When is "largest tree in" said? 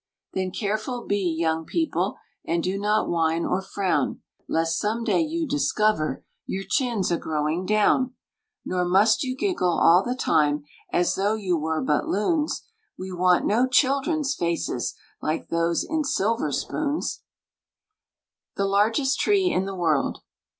18.65-19.65